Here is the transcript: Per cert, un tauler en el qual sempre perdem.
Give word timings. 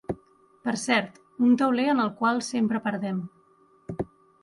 Per 0.67 0.73
cert, 0.83 1.19
un 1.49 1.53
tauler 1.63 1.87
en 1.95 2.03
el 2.07 2.11
qual 2.23 2.43
sempre 2.51 2.85
perdem. 2.89 3.25